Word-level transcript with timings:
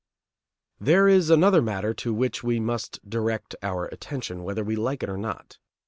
There 0.79 1.07
is 1.07 1.29
another 1.29 1.61
matter 1.61 1.93
to 1.93 2.11
which 2.11 2.43
we 2.43 2.59
must 2.59 3.07
direct 3.07 3.53
our 3.61 3.85
attention, 3.85 4.41
whether 4.43 4.63
we 4.63 4.75
like 4.75 5.03
or 5.03 5.15
not. 5.15 5.59